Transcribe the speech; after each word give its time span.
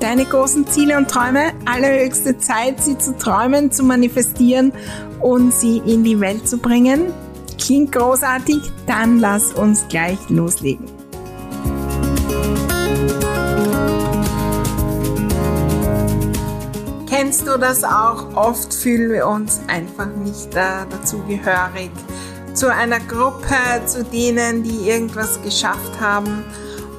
deine 0.00 0.24
großen 0.24 0.66
Ziele 0.66 0.96
und 0.96 1.08
Träume. 1.08 1.52
Allerhöchste 1.66 2.38
Zeit, 2.38 2.82
sie 2.82 2.98
zu 2.98 3.16
träumen, 3.16 3.70
zu 3.70 3.84
manifestieren 3.84 4.72
und 5.20 5.52
sie 5.52 5.78
in 5.78 6.02
die 6.02 6.18
Welt 6.18 6.48
zu 6.48 6.58
bringen. 6.58 7.12
Klingt 7.58 7.92
großartig? 7.92 8.58
Dann 8.86 9.18
lass 9.18 9.52
uns 9.52 9.86
gleich 9.88 10.18
loslegen. 10.28 10.86
Kennst 17.06 17.46
du 17.46 17.58
das 17.58 17.84
auch? 17.84 18.34
Oft 18.34 18.72
fühlen 18.72 19.12
wir 19.12 19.26
uns 19.26 19.60
einfach 19.68 20.08
nicht 20.16 20.54
äh, 20.54 20.86
dazugehörig 20.90 21.90
zu 22.54 22.72
einer 22.72 22.98
Gruppe, 23.00 23.54
zu 23.86 24.02
denen, 24.04 24.62
die 24.62 24.88
irgendwas 24.88 25.40
geschafft 25.42 26.00
haben 26.00 26.44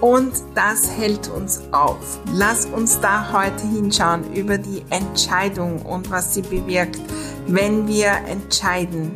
und 0.01 0.33
das 0.55 0.89
hält 0.91 1.29
uns 1.29 1.61
auf. 1.71 2.19
Lass 2.33 2.65
uns 2.65 2.99
da 2.99 3.31
heute 3.31 3.65
hinschauen 3.67 4.33
über 4.33 4.57
die 4.57 4.83
Entscheidung 4.89 5.83
und 5.83 6.09
was 6.09 6.33
sie 6.33 6.41
bewirkt, 6.41 6.99
wenn 7.47 7.87
wir 7.87 8.09
entscheiden, 8.27 9.11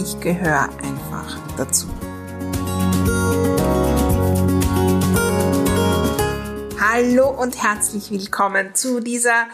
ich 0.00 0.18
gehöre 0.20 0.70
einfach 0.82 1.38
dazu. 1.56 1.86
Hallo 6.80 7.28
und 7.28 7.62
herzlich 7.62 8.10
willkommen 8.10 8.74
zu 8.74 9.00
dieser 9.00 9.46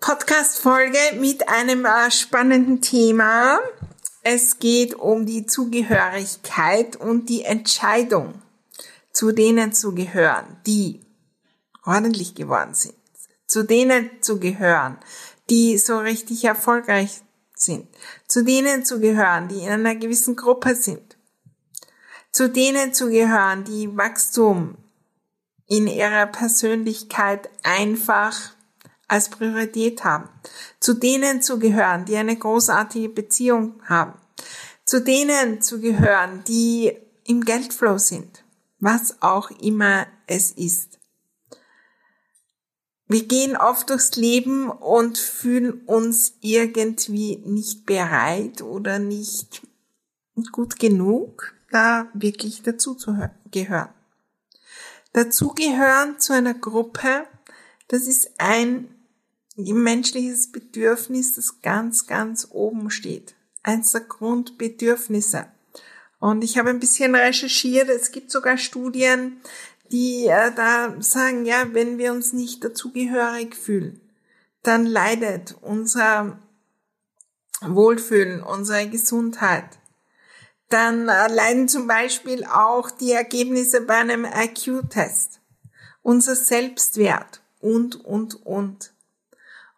Podcast-Folge 0.00 0.98
mit 1.18 1.48
einem 1.48 1.84
äh, 1.84 2.10
spannenden 2.10 2.80
Thema. 2.80 3.58
Es 4.22 4.58
geht 4.58 4.94
um 4.94 5.26
die 5.26 5.46
Zugehörigkeit 5.46 6.96
und 6.96 7.28
die 7.28 7.42
Entscheidung 7.42 8.34
zu 9.16 9.32
denen 9.32 9.72
zu 9.72 9.94
gehören, 9.94 10.58
die 10.66 11.00
ordentlich 11.86 12.34
geworden 12.34 12.74
sind, 12.74 12.94
zu 13.46 13.62
denen 13.64 14.10
zu 14.20 14.38
gehören, 14.38 14.98
die 15.48 15.78
so 15.78 15.98
richtig 15.98 16.44
erfolgreich 16.44 17.22
sind, 17.54 17.88
zu 18.28 18.44
denen 18.44 18.84
zu 18.84 19.00
gehören, 19.00 19.48
die 19.48 19.60
in 19.60 19.70
einer 19.70 19.94
gewissen 19.94 20.36
Gruppe 20.36 20.74
sind, 20.74 21.16
zu 22.30 22.50
denen 22.50 22.92
zu 22.92 23.08
gehören, 23.08 23.64
die 23.64 23.96
Wachstum 23.96 24.76
in 25.66 25.86
ihrer 25.86 26.26
Persönlichkeit 26.26 27.48
einfach 27.62 28.36
als 29.08 29.30
Priorität 29.30 30.04
haben, 30.04 30.28
zu 30.78 30.92
denen 30.92 31.40
zu 31.40 31.58
gehören, 31.58 32.04
die 32.04 32.18
eine 32.18 32.36
großartige 32.36 33.08
Beziehung 33.08 33.80
haben, 33.88 34.12
zu 34.84 35.00
denen 35.00 35.62
zu 35.62 35.80
gehören, 35.80 36.44
die 36.46 36.92
im 37.24 37.46
Geldflow 37.46 37.96
sind, 37.96 38.42
was 38.86 39.20
auch 39.20 39.50
immer 39.50 40.06
es 40.28 40.52
ist. 40.52 41.00
Wir 43.08 43.26
gehen 43.26 43.56
oft 43.56 43.90
durchs 43.90 44.14
Leben 44.14 44.70
und 44.70 45.18
fühlen 45.18 45.82
uns 45.86 46.34
irgendwie 46.40 47.38
nicht 47.44 47.84
bereit 47.84 48.62
oder 48.62 49.00
nicht 49.00 49.62
gut 50.52 50.78
genug, 50.78 51.52
da 51.72 52.08
wirklich 52.14 52.62
dazu 52.62 52.94
zu 52.94 53.16
gehören. 53.50 53.88
Dazugehören 55.12 56.20
zu 56.20 56.32
einer 56.32 56.54
Gruppe, 56.54 57.26
das 57.88 58.06
ist 58.06 58.38
ein 58.38 58.94
menschliches 59.56 60.52
Bedürfnis, 60.52 61.34
das 61.34 61.60
ganz, 61.60 62.06
ganz 62.06 62.46
oben 62.52 62.90
steht. 62.90 63.34
Eins 63.64 63.90
der 63.90 64.02
Grundbedürfnisse. 64.02 65.48
Und 66.18 66.42
ich 66.42 66.58
habe 66.58 66.70
ein 66.70 66.80
bisschen 66.80 67.14
recherchiert. 67.14 67.88
Es 67.88 68.10
gibt 68.10 68.30
sogar 68.30 68.56
Studien, 68.56 69.40
die 69.92 70.26
äh, 70.26 70.52
da 70.54 70.94
sagen, 71.00 71.44
ja, 71.44 71.72
wenn 71.72 71.98
wir 71.98 72.12
uns 72.12 72.32
nicht 72.32 72.64
dazugehörig 72.64 73.54
fühlen, 73.54 74.00
dann 74.62 74.86
leidet 74.86 75.56
unser 75.60 76.38
Wohlfühlen, 77.60 78.42
unsere 78.42 78.88
Gesundheit. 78.88 79.78
Dann 80.68 81.08
äh, 81.08 81.32
leiden 81.32 81.68
zum 81.68 81.86
Beispiel 81.86 82.44
auch 82.44 82.90
die 82.90 83.12
Ergebnisse 83.12 83.82
bei 83.82 83.96
einem 83.96 84.24
IQ-Test, 84.24 85.40
unser 86.02 86.34
Selbstwert 86.34 87.42
und, 87.60 88.04
und, 88.04 88.44
und. 88.44 88.92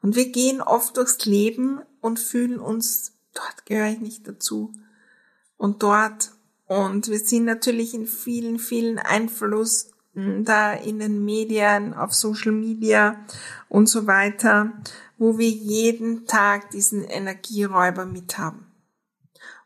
Und 0.01 0.17
wir 0.17 0.31
gehen 0.31 0.63
oft 0.63 0.97
durchs 0.97 1.27
Leben 1.27 1.81
und 2.01 2.21
fühlen 2.21 2.61
uns, 2.61 3.13
dort 3.35 3.67
gehöre 3.67 3.91
ich 3.91 4.01
nicht 4.01 4.27
dazu 4.27 4.73
und 5.59 5.83
dort. 5.83 6.33
Und 6.67 7.09
wir 7.09 7.19
sind 7.19 7.45
natürlich 7.45 7.93
in 7.93 8.07
vielen, 8.07 8.59
vielen 8.59 8.99
Einfluss 8.99 9.91
da 10.15 10.73
in 10.73 10.99
den 10.99 11.25
Medien, 11.25 11.95
auf 11.95 12.13
Social 12.13 12.53
Media 12.53 13.25
und 13.69 13.89
so 13.89 14.07
weiter, 14.07 14.73
wo 15.17 15.39
wir 15.39 15.49
jeden 15.49 16.27
Tag 16.27 16.71
diesen 16.71 17.05
Energieräuber 17.05 18.05
mit 18.05 18.39
haben. 18.39 18.67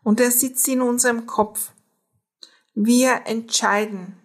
Und 0.03 0.21
er 0.21 0.31
sitzt 0.31 0.67
in 0.69 0.83
unserem 0.83 1.27
Kopf. 1.27 1.73
Wir 2.75 3.23
entscheiden 3.27 4.17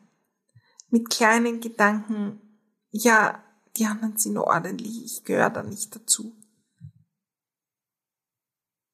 mit 0.89 1.09
kleinen 1.09 1.61
Gedanken, 1.61 2.41
ja, 2.89 3.43
die 3.77 3.85
anderen 3.85 4.17
sind 4.17 4.37
ordentlich, 4.37 5.05
ich 5.05 5.23
gehöre 5.23 5.49
da 5.49 5.63
nicht 5.63 5.95
dazu. 5.95 6.35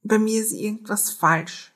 Bei 0.03 0.19
mir 0.19 0.41
ist 0.41 0.51
irgendwas 0.51 1.11
falsch. 1.11 1.72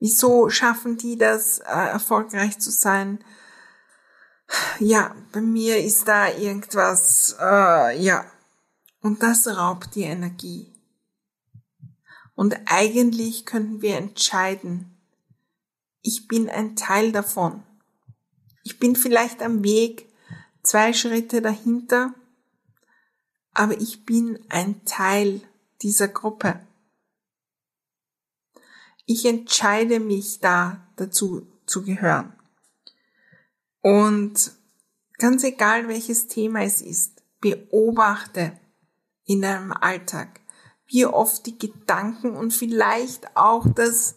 Wieso 0.00 0.48
schaffen 0.48 0.96
die 0.96 1.16
das, 1.16 1.58
äh, 1.58 1.64
erfolgreich 1.64 2.58
zu 2.58 2.70
sein? 2.70 3.18
Ja, 4.78 5.14
bei 5.32 5.40
mir 5.40 5.78
ist 5.78 6.08
da 6.08 6.28
irgendwas, 6.28 7.36
äh, 7.40 8.00
ja. 8.00 8.24
Und 9.00 9.22
das 9.22 9.46
raubt 9.46 9.94
die 9.94 10.02
Energie. 10.02 10.74
Und 12.34 12.56
eigentlich 12.66 13.44
könnten 13.44 13.82
wir 13.82 13.96
entscheiden, 13.96 14.96
ich 16.02 16.28
bin 16.28 16.48
ein 16.48 16.76
Teil 16.76 17.12
davon. 17.12 17.62
Ich 18.62 18.78
bin 18.78 18.96
vielleicht 18.96 19.42
am 19.42 19.64
Weg, 19.64 20.08
zwei 20.62 20.92
Schritte 20.92 21.42
dahinter, 21.42 22.14
aber 23.52 23.80
ich 23.80 24.04
bin 24.04 24.38
ein 24.48 24.84
Teil 24.84 25.40
dieser 25.82 26.08
Gruppe 26.08 26.60
ich 29.08 29.24
entscheide 29.24 30.00
mich 30.00 30.38
da 30.40 30.86
dazu 30.96 31.46
zu 31.64 31.82
gehören. 31.82 32.34
Und 33.80 34.52
ganz 35.16 35.42
egal 35.44 35.88
welches 35.88 36.28
Thema 36.28 36.62
es 36.62 36.82
ist, 36.82 37.22
beobachte 37.40 38.52
in 39.24 39.40
deinem 39.40 39.72
Alltag, 39.72 40.40
wie 40.86 41.06
oft 41.06 41.46
die 41.46 41.58
Gedanken 41.58 42.36
und 42.36 42.52
vielleicht 42.52 43.34
auch 43.34 43.66
das, 43.74 44.16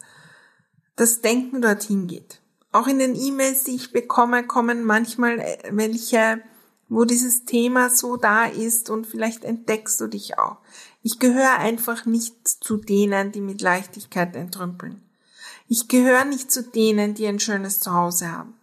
das 0.97 1.21
Denken 1.21 1.61
dorthin 1.61 2.07
geht. 2.07 2.41
Auch 2.73 2.87
in 2.87 2.99
den 2.99 3.15
E-Mails, 3.15 3.63
die 3.63 3.75
ich 3.75 3.93
bekomme, 3.93 4.45
kommen 4.45 4.83
manchmal 4.83 5.39
äh, 5.39 5.57
welche, 5.71 6.41
wo 6.89 7.05
dieses 7.05 7.45
Thema 7.45 7.89
so 7.89 8.17
da 8.17 8.45
ist 8.45 8.89
und 8.89 9.07
vielleicht 9.07 9.45
entdeckst 9.45 10.01
du 10.01 10.07
dich 10.07 10.37
auch. 10.37 10.57
Ich 11.01 11.19
gehöre 11.19 11.57
einfach 11.57 12.05
nicht 12.05 12.47
zu 12.47 12.77
denen, 12.77 13.31
die 13.31 13.41
mit 13.41 13.61
Leichtigkeit 13.61 14.35
entrümpeln. 14.35 15.01
Ich 15.67 15.87
gehöre 15.87 16.25
nicht 16.25 16.51
zu 16.51 16.63
denen, 16.63 17.13
die 17.13 17.25
ein 17.25 17.39
schönes 17.39 17.79
Zuhause 17.79 18.31
haben. 18.31 18.53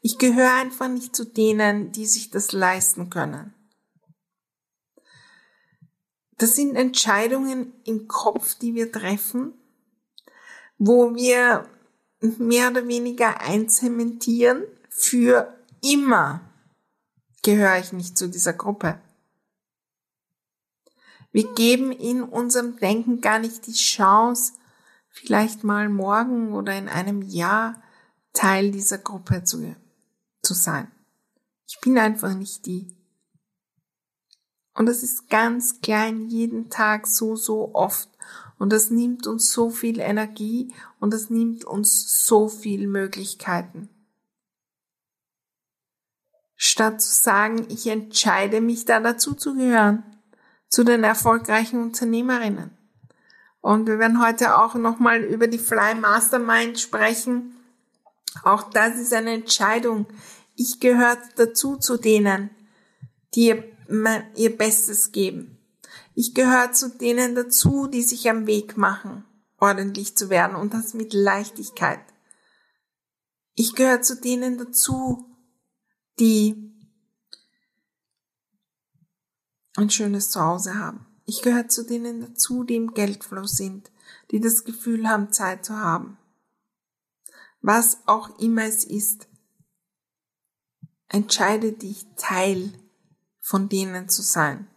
Ich 0.00 0.18
gehöre 0.18 0.54
einfach 0.54 0.88
nicht 0.88 1.14
zu 1.14 1.24
denen, 1.24 1.92
die 1.92 2.06
sich 2.06 2.30
das 2.30 2.52
leisten 2.52 3.10
können. 3.10 3.54
Das 6.38 6.54
sind 6.54 6.76
Entscheidungen 6.76 7.72
im 7.84 8.06
Kopf, 8.06 8.54
die 8.54 8.74
wir 8.74 8.92
treffen, 8.92 9.54
wo 10.78 11.14
wir 11.14 11.68
mehr 12.20 12.70
oder 12.70 12.86
weniger 12.86 13.40
einzementieren, 13.40 14.62
für 14.88 15.52
immer 15.82 16.40
gehöre 17.42 17.78
ich 17.78 17.92
nicht 17.92 18.16
zu 18.16 18.28
dieser 18.28 18.52
Gruppe. 18.52 19.00
Wir 21.30 21.52
geben 21.54 21.92
in 21.92 22.22
unserem 22.22 22.76
Denken 22.78 23.20
gar 23.20 23.38
nicht 23.38 23.66
die 23.66 23.74
Chance, 23.74 24.54
vielleicht 25.10 25.64
mal 25.64 25.88
morgen 25.88 26.54
oder 26.54 26.76
in 26.76 26.88
einem 26.88 27.22
Jahr 27.22 27.82
Teil 28.32 28.70
dieser 28.70 28.98
Gruppe 28.98 29.44
zu, 29.44 29.74
zu 30.42 30.54
sein. 30.54 30.90
Ich 31.66 31.80
bin 31.80 31.98
einfach 31.98 32.34
nicht 32.34 32.66
die. 32.66 32.96
Und 34.74 34.86
das 34.86 35.02
ist 35.02 35.28
ganz 35.28 35.80
klein, 35.80 36.28
jeden 36.28 36.70
Tag 36.70 37.06
so, 37.06 37.34
so 37.34 37.74
oft. 37.74 38.08
Und 38.58 38.72
das 38.72 38.90
nimmt 38.90 39.26
uns 39.26 39.52
so 39.52 39.70
viel 39.70 39.98
Energie 39.98 40.72
und 41.00 41.12
das 41.12 41.30
nimmt 41.30 41.64
uns 41.64 42.24
so 42.26 42.48
viel 42.48 42.86
Möglichkeiten. 42.86 43.88
Statt 46.54 47.00
zu 47.02 47.10
sagen, 47.10 47.66
ich 47.70 47.86
entscheide 47.86 48.60
mich 48.60 48.84
da 48.84 49.00
dazu 49.00 49.34
zu 49.34 49.54
gehören, 49.54 50.02
zu 50.68 50.84
den 50.84 51.04
erfolgreichen 51.04 51.82
Unternehmerinnen. 51.82 52.70
Und 53.60 53.86
wir 53.86 53.98
werden 53.98 54.22
heute 54.22 54.58
auch 54.58 54.74
nochmal 54.74 55.22
über 55.22 55.46
die 55.46 55.58
Fly 55.58 55.94
Mastermind 55.94 56.78
sprechen. 56.78 57.56
Auch 58.44 58.70
das 58.70 58.96
ist 58.96 59.12
eine 59.12 59.32
Entscheidung. 59.32 60.06
Ich 60.54 60.80
gehöre 60.80 61.18
dazu 61.36 61.76
zu 61.76 61.96
denen, 61.96 62.50
die 63.34 63.48
ihr, 63.48 63.64
ihr 64.36 64.56
Bestes 64.56 65.12
geben. 65.12 65.58
Ich 66.14 66.34
gehöre 66.34 66.72
zu 66.72 66.90
denen 66.90 67.34
dazu, 67.34 67.86
die 67.86 68.02
sich 68.02 68.28
am 68.28 68.46
Weg 68.46 68.76
machen, 68.76 69.24
ordentlich 69.58 70.16
zu 70.16 70.30
werden 70.30 70.56
und 70.56 70.74
das 70.74 70.94
mit 70.94 71.12
Leichtigkeit. 71.12 72.00
Ich 73.54 73.74
gehöre 73.74 74.02
zu 74.02 74.20
denen 74.20 74.58
dazu, 74.58 75.24
die 76.18 76.67
ein 79.78 79.90
schönes 79.90 80.30
Zuhause 80.30 80.78
haben. 80.78 81.06
Ich 81.24 81.42
gehöre 81.42 81.68
zu 81.68 81.84
denen 81.84 82.20
dazu, 82.20 82.64
die 82.64 82.76
im 82.76 82.94
Geldfluss 82.94 83.52
sind, 83.52 83.90
die 84.30 84.40
das 84.40 84.64
Gefühl 84.64 85.08
haben, 85.08 85.32
Zeit 85.32 85.64
zu 85.64 85.76
haben. 85.76 86.18
Was 87.60 87.98
auch 88.06 88.38
immer 88.38 88.64
es 88.64 88.84
ist, 88.84 89.28
entscheide 91.08 91.72
dich 91.72 92.06
Teil 92.16 92.72
von 93.40 93.68
denen 93.68 94.08
zu 94.08 94.22
sein. 94.22 94.68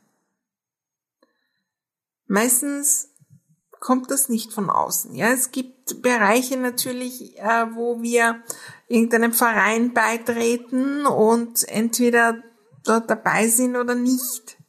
Meistens 2.27 3.09
kommt 3.79 4.11
das 4.11 4.29
nicht 4.29 4.53
von 4.53 4.69
außen. 4.69 5.13
Ja, 5.15 5.31
es 5.31 5.51
gibt 5.51 6.01
Bereiche 6.01 6.57
natürlich, 6.57 7.37
äh, 7.39 7.75
wo 7.75 8.01
wir 8.01 8.41
irgendeinem 8.87 9.33
Verein 9.33 9.93
beitreten 9.93 11.05
und 11.05 11.67
entweder 11.67 12.41
dort 12.83 13.09
dabei 13.09 13.47
sind 13.47 13.75
oder 13.75 13.95
nicht. 13.95 14.60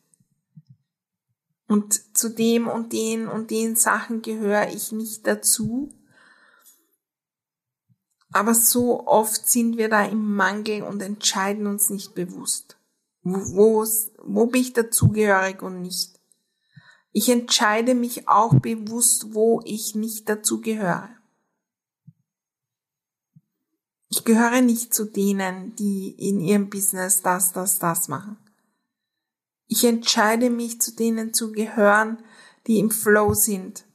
Und 1.73 2.15
zu 2.15 2.29
dem 2.29 2.69
und 2.69 2.93
den 2.93 3.29
und 3.29 3.51
den 3.51 3.77
Sachen 3.77 4.21
gehöre 4.21 4.69
ich 4.69 4.93
nicht 4.93 5.27
dazu. 5.27 5.91
Aber 8.31 8.55
so 8.55 9.07
oft 9.07 9.49
sind 9.49 9.79
wir 9.79 9.89
da 9.89 10.05
im 10.05 10.35
Mangel 10.37 10.83
und 10.83 11.01
entscheiden 11.01 11.67
uns 11.67 11.89
nicht 11.89 12.15
bewusst. 12.15 12.77
Wo, 13.23 13.87
wo 14.23 14.47
bin 14.49 14.61
ich 14.61 14.75
dazugehörig 14.75 15.63
und 15.63 15.81
nicht? 15.81 16.21
Ich 17.11 17.31
entscheide 17.31 17.95
mich 17.95 18.29
auch 18.29 18.53
bewusst, 18.61 19.33
wo 19.33 19.63
ich 19.65 19.95
nicht 19.95 20.29
dazugehöre. 20.29 21.09
Ich 24.11 24.25
gehöre 24.25 24.61
nicht 24.61 24.93
zu 24.93 25.07
denen, 25.07 25.75
die 25.77 26.11
in 26.19 26.39
ihrem 26.39 26.69
Business 26.69 27.23
das, 27.23 27.55
das, 27.55 27.79
das 27.79 28.09
machen. 28.09 28.37
Ich 29.75 29.85
entscheide 29.85 30.51
mich 30.51 30.83
zu 30.83 30.95
denen 30.95 31.33
zu 31.33 31.51
gehören, 31.51 32.23
die 32.67 32.79
im 32.79 32.91
Flow 32.91 33.33
sind. 33.33 33.87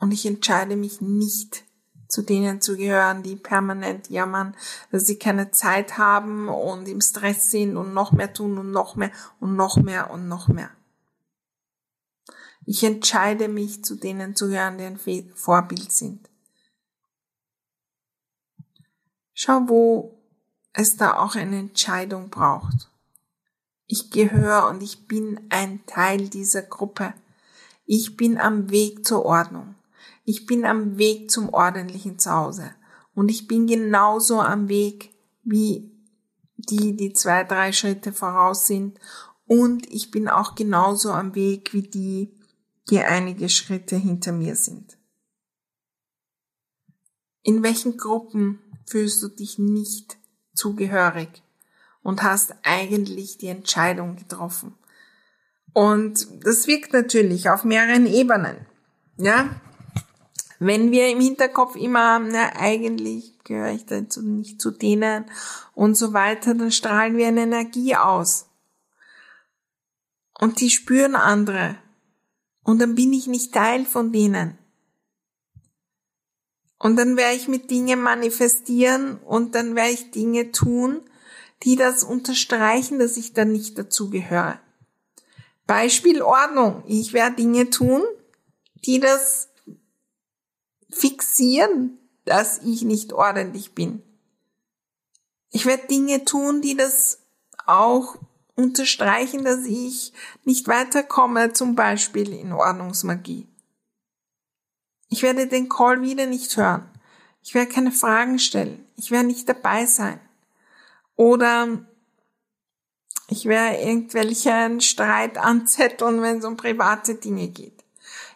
Und 0.00 0.10
ich 0.10 0.26
entscheide 0.26 0.74
mich 0.74 1.00
nicht 1.00 1.62
zu 2.08 2.22
denen 2.22 2.60
zu 2.60 2.76
gehören, 2.76 3.22
die 3.22 3.36
permanent 3.36 4.10
jammern, 4.10 4.56
dass 4.90 5.06
sie 5.06 5.16
keine 5.16 5.52
Zeit 5.52 5.96
haben 5.96 6.48
und 6.48 6.88
im 6.88 7.00
Stress 7.00 7.52
sind 7.52 7.76
und 7.76 7.94
noch 7.94 8.10
mehr 8.10 8.32
tun 8.32 8.58
und 8.58 8.72
noch 8.72 8.96
mehr 8.96 9.12
und 9.38 9.54
noch 9.54 9.76
mehr 9.76 10.10
und 10.10 10.26
noch 10.26 10.48
mehr. 10.48 10.70
Ich 12.66 12.82
entscheide 12.82 13.46
mich 13.46 13.84
zu 13.84 13.94
denen 13.94 14.34
zu 14.34 14.48
gehören, 14.48 14.76
die 14.76 14.86
ein 14.86 14.98
Vorbild 15.36 15.92
sind. 15.92 16.28
Schau, 19.34 19.68
wo 19.68 20.20
es 20.72 20.96
da 20.96 21.16
auch 21.16 21.36
eine 21.36 21.60
Entscheidung 21.60 22.28
braucht. 22.28 22.88
Ich 23.90 24.10
gehöre 24.10 24.68
und 24.68 24.82
ich 24.82 25.08
bin 25.08 25.40
ein 25.48 25.84
Teil 25.86 26.28
dieser 26.28 26.60
Gruppe. 26.60 27.14
Ich 27.86 28.18
bin 28.18 28.36
am 28.36 28.70
Weg 28.70 29.06
zur 29.06 29.24
Ordnung. 29.24 29.74
Ich 30.26 30.44
bin 30.44 30.66
am 30.66 30.98
Weg 30.98 31.30
zum 31.30 31.48
ordentlichen 31.48 32.18
Zuhause. 32.18 32.74
Und 33.14 33.30
ich 33.30 33.48
bin 33.48 33.66
genauso 33.66 34.40
am 34.40 34.68
Weg 34.68 35.14
wie 35.42 35.90
die, 36.56 36.96
die 36.96 37.14
zwei, 37.14 37.44
drei 37.44 37.72
Schritte 37.72 38.12
voraus 38.12 38.66
sind. 38.66 39.00
Und 39.46 39.90
ich 39.90 40.10
bin 40.10 40.28
auch 40.28 40.54
genauso 40.54 41.10
am 41.12 41.34
Weg 41.34 41.72
wie 41.72 41.82
die, 41.82 42.34
die 42.90 42.98
einige 42.98 43.48
Schritte 43.48 43.96
hinter 43.96 44.32
mir 44.32 44.54
sind. 44.54 44.98
In 47.42 47.62
welchen 47.62 47.96
Gruppen 47.96 48.58
fühlst 48.86 49.22
du 49.22 49.28
dich 49.28 49.58
nicht 49.58 50.18
zugehörig? 50.52 51.42
Und 52.08 52.22
hast 52.22 52.54
eigentlich 52.62 53.36
die 53.36 53.48
Entscheidung 53.48 54.16
getroffen. 54.16 54.74
Und 55.74 56.26
das 56.42 56.66
wirkt 56.66 56.94
natürlich 56.94 57.50
auf 57.50 57.64
mehreren 57.64 58.06
Ebenen. 58.06 58.64
Ja, 59.18 59.60
wenn 60.58 60.90
wir 60.90 61.10
im 61.10 61.20
Hinterkopf 61.20 61.76
immer 61.76 62.14
haben, 62.14 62.28
na, 62.32 62.56
eigentlich 62.56 63.38
gehöre 63.44 63.72
ich 63.72 63.84
dazu 63.84 64.22
nicht 64.22 64.58
zu 64.58 64.70
denen 64.70 65.26
und 65.74 65.98
so 65.98 66.14
weiter, 66.14 66.54
dann 66.54 66.72
strahlen 66.72 67.18
wir 67.18 67.28
eine 67.28 67.42
Energie 67.42 67.94
aus. 67.94 68.46
Und 70.40 70.62
die 70.62 70.70
spüren 70.70 71.14
andere. 71.14 71.76
Und 72.62 72.80
dann 72.80 72.94
bin 72.94 73.12
ich 73.12 73.26
nicht 73.26 73.52
Teil 73.52 73.84
von 73.84 74.12
denen. 74.12 74.56
Und 76.78 76.96
dann 76.96 77.18
werde 77.18 77.36
ich 77.36 77.48
mit 77.48 77.70
Dingen 77.70 78.00
manifestieren 78.00 79.18
und 79.18 79.54
dann 79.54 79.74
werde 79.74 79.90
ich 79.90 80.10
Dinge 80.10 80.52
tun, 80.52 81.02
die 81.64 81.76
das 81.76 82.04
unterstreichen, 82.04 82.98
dass 82.98 83.16
ich 83.16 83.32
da 83.32 83.44
nicht 83.44 83.78
dazugehöre. 83.78 84.60
Beispiel 85.66 86.22
Ordnung. 86.22 86.82
Ich 86.86 87.12
werde 87.12 87.36
Dinge 87.36 87.70
tun, 87.70 88.02
die 88.86 89.00
das 89.00 89.48
fixieren, 90.90 91.98
dass 92.24 92.58
ich 92.58 92.82
nicht 92.82 93.12
ordentlich 93.12 93.74
bin. 93.74 94.02
Ich 95.50 95.66
werde 95.66 95.86
Dinge 95.86 96.24
tun, 96.24 96.60
die 96.60 96.76
das 96.76 97.20
auch 97.66 98.16
unterstreichen, 98.54 99.44
dass 99.44 99.64
ich 99.66 100.12
nicht 100.44 100.68
weiterkomme, 100.68 101.52
zum 101.52 101.74
Beispiel 101.74 102.32
in 102.32 102.52
Ordnungsmagie. 102.52 103.46
Ich 105.10 105.22
werde 105.22 105.46
den 105.46 105.68
Call 105.68 106.02
wieder 106.02 106.26
nicht 106.26 106.56
hören. 106.56 106.88
Ich 107.42 107.54
werde 107.54 107.72
keine 107.72 107.92
Fragen 107.92 108.38
stellen. 108.38 108.84
Ich 108.96 109.10
werde 109.10 109.26
nicht 109.26 109.48
dabei 109.48 109.86
sein. 109.86 110.20
Oder 111.18 111.84
ich 113.28 113.46
werde 113.46 113.78
irgendwelchen 113.78 114.80
Streit 114.80 115.36
anzetteln, 115.36 116.22
wenn 116.22 116.38
es 116.38 116.44
um 116.44 116.56
private 116.56 117.16
Dinge 117.16 117.48
geht. 117.48 117.84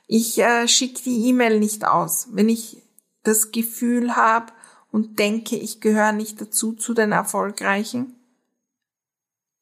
Ich 0.09 0.39
äh, 0.39 0.67
schicke 0.67 1.01
die 1.05 1.29
E-Mail 1.29 1.61
nicht 1.61 1.87
aus. 1.87 2.27
Wenn 2.33 2.49
ich 2.49 2.83
das 3.23 3.53
Gefühl 3.53 4.17
habe 4.17 4.53
und 4.91 5.21
denke, 5.21 5.57
ich 5.57 5.81
gehöre 5.81 6.11
nicht 6.11 6.41
dazu 6.41 6.73
zu 6.73 6.93
den 6.93 7.13
Erfolgreichen, 7.13 8.17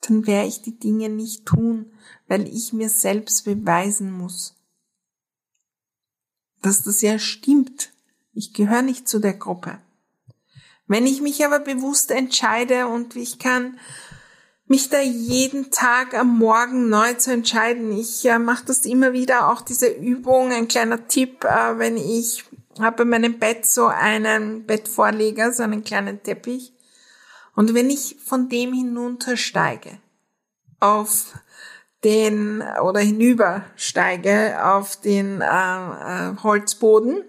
dann 0.00 0.26
werde 0.26 0.48
ich 0.48 0.62
die 0.62 0.78
Dinge 0.78 1.10
nicht 1.10 1.44
tun, 1.44 1.92
weil 2.26 2.48
ich 2.48 2.72
mir 2.72 2.88
selbst 2.88 3.44
beweisen 3.44 4.10
muss, 4.12 4.56
dass 6.62 6.84
das 6.84 7.02
ja 7.02 7.18
stimmt. 7.18 7.92
Ich 8.32 8.54
gehöre 8.54 8.82
nicht 8.82 9.06
zu 9.06 9.18
der 9.18 9.34
Gruppe. 9.34 9.78
Wenn 10.90 11.06
ich 11.06 11.20
mich 11.20 11.46
aber 11.46 11.60
bewusst 11.60 12.10
entscheide 12.10 12.88
und 12.88 13.14
ich 13.14 13.38
kann 13.38 13.78
mich 14.66 14.88
da 14.88 15.00
jeden 15.00 15.70
Tag 15.70 16.14
am 16.14 16.36
Morgen 16.36 16.88
neu 16.88 17.14
zu 17.14 17.32
entscheiden. 17.32 17.96
Ich 17.96 18.24
äh, 18.24 18.40
mache 18.40 18.64
das 18.66 18.84
immer 18.86 19.12
wieder, 19.12 19.50
auch 19.50 19.60
diese 19.60 19.86
Übung, 19.86 20.50
ein 20.50 20.66
kleiner 20.66 21.06
Tipp, 21.06 21.44
äh, 21.44 21.78
wenn 21.78 21.96
ich 21.96 22.44
habe 22.80 22.96
bei 22.96 23.04
meinem 23.04 23.38
Bett 23.38 23.66
so 23.66 23.86
einen 23.86 24.66
Bettvorleger, 24.66 25.52
so 25.52 25.62
einen 25.62 25.84
kleinen 25.84 26.24
Teppich. 26.24 26.72
Und 27.54 27.72
wenn 27.72 27.88
ich 27.88 28.16
von 28.24 28.48
dem 28.48 28.72
hinuntersteige 28.72 30.00
auf 30.80 31.34
den 32.02 32.64
oder 32.82 32.98
hinübersteige 32.98 34.58
auf 34.64 34.96
den 34.96 35.40
äh, 35.40 35.44
äh, 35.44 36.36
Holzboden, 36.42 37.22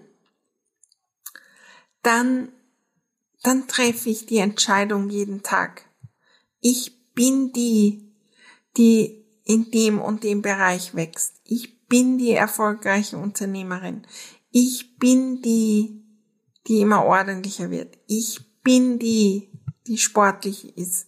dann, 2.02 2.52
dann 3.44 3.68
treffe 3.68 4.10
ich 4.10 4.26
die 4.26 4.38
Entscheidung 4.38 5.10
jeden 5.10 5.42
Tag. 5.42 5.90
Ich 6.60 7.14
bin 7.14 7.52
die, 7.54 8.14
die 8.78 9.26
in 9.44 9.72
dem 9.72 10.00
und 10.00 10.24
dem 10.24 10.42
Bereich 10.42 10.96
wächst. 10.96 11.42
Ich 11.44 11.88
bin 11.88 12.18
die 12.18 12.32
erfolgreiche 12.32 13.18
Unternehmerin. 13.18 14.06
Ich 14.52 14.98
bin 14.98 15.42
die, 15.42 16.04
die 16.68 16.82
immer 16.82 17.04
ordentlicher 17.04 17.72
wird. 17.72 17.98
Ich 18.08 18.62
bin 18.62 19.00
die, 19.00 19.52
die 19.88 19.98
sportlich 19.98 20.78
ist 20.78 21.08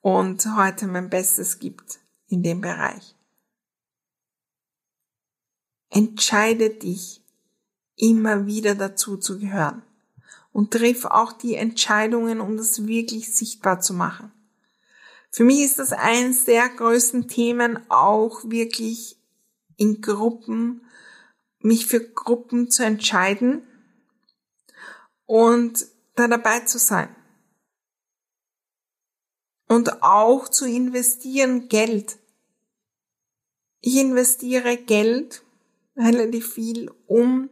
und 0.00 0.44
heute 0.56 0.86
mein 0.86 1.10
Bestes 1.10 1.58
gibt 1.58 2.00
in 2.28 2.42
dem 2.42 2.62
Bereich. 2.62 3.14
Entscheide 5.90 6.70
dich, 6.70 7.22
immer 7.96 8.46
wieder 8.46 8.74
dazu 8.74 9.16
zu 9.18 9.38
gehören 9.38 9.82
und 10.54 10.70
triff 10.70 11.04
auch 11.04 11.32
die 11.32 11.56
Entscheidungen, 11.56 12.40
um 12.40 12.56
das 12.56 12.86
wirklich 12.86 13.34
sichtbar 13.34 13.80
zu 13.80 13.92
machen. 13.92 14.32
Für 15.32 15.42
mich 15.42 15.64
ist 15.64 15.80
das 15.80 15.92
eines 15.92 16.44
der 16.44 16.68
größten 16.68 17.26
Themen, 17.26 17.78
auch 17.90 18.44
wirklich 18.44 19.20
in 19.76 20.00
Gruppen, 20.00 20.86
mich 21.58 21.86
für 21.86 21.98
Gruppen 21.98 22.70
zu 22.70 22.84
entscheiden 22.84 23.66
und 25.26 25.86
da 26.14 26.28
dabei 26.28 26.60
zu 26.60 26.78
sein 26.78 27.14
und 29.66 30.04
auch 30.04 30.48
zu 30.48 30.68
investieren 30.68 31.68
Geld. 31.68 32.16
Ich 33.80 33.96
investiere 33.96 34.76
Geld 34.76 35.42
relativ 35.96 36.52
viel, 36.52 36.92
um 37.08 37.50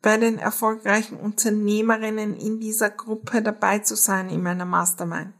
bei 0.00 0.16
den 0.16 0.38
erfolgreichen 0.38 1.18
Unternehmerinnen 1.18 2.36
in 2.36 2.60
dieser 2.60 2.90
Gruppe 2.90 3.42
dabei 3.42 3.80
zu 3.80 3.96
sein 3.96 4.30
in 4.30 4.42
meiner 4.42 4.64
Mastermind. 4.64 5.34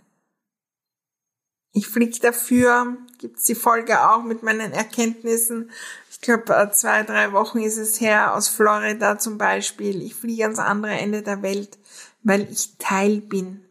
Ich 1.72 1.86
fliege 1.86 2.18
dafür, 2.20 2.96
gibt's 3.18 3.44
die 3.44 3.54
Folge 3.54 4.10
auch 4.10 4.22
mit 4.22 4.42
meinen 4.42 4.72
Erkenntnissen. 4.72 5.70
Ich 6.10 6.20
glaube, 6.20 6.54
äh, 6.56 6.72
zwei, 6.72 7.04
drei 7.04 7.32
Wochen 7.32 7.58
ist 7.58 7.76
es 7.76 8.00
her, 8.00 8.34
aus 8.34 8.48
Florida 8.48 9.18
zum 9.18 9.38
Beispiel. 9.38 10.02
Ich 10.02 10.14
fliege 10.14 10.44
ans 10.44 10.58
andere 10.58 10.92
Ende 10.92 11.22
der 11.22 11.42
Welt, 11.42 11.78
weil 12.22 12.50
ich 12.50 12.76
Teil 12.78 13.20
bin 13.20 13.64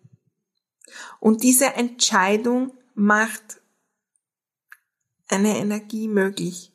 und 1.20 1.44
diese 1.44 1.74
Entscheidung 1.74 2.74
macht 2.96 3.62
eine 5.27 5.58
Energie 5.58 6.08
möglich. 6.08 6.72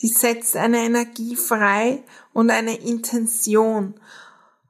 Die 0.00 0.08
setzt 0.08 0.56
eine 0.56 0.78
Energie 0.78 1.36
frei 1.36 2.02
und 2.32 2.50
eine 2.50 2.76
Intention. 2.76 3.94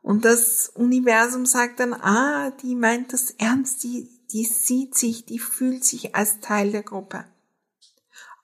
Und 0.03 0.25
das 0.25 0.71
Universum 0.75 1.47
sagt 1.47 1.81
dann, 1.81 1.95
ah, 1.95 2.51
die 2.63 2.75
meint 2.75 3.13
das 3.13 3.31
ernst, 3.39 3.83
die, 3.85 4.11
die 4.33 4.45
sieht 4.45 4.95
sich, 4.95 5.25
die 5.25 5.39
fühlt 5.39 5.85
sich 5.85 6.15
als 6.15 6.41
Teil 6.41 6.73
der 6.73 6.83
Gruppe. 6.83 7.25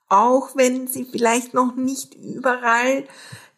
Auch 0.09 0.55
wenn 0.55 0.87
sie 0.87 1.05
vielleicht 1.05 1.53
noch 1.53 1.75
nicht 1.75 2.15
überall 2.15 3.05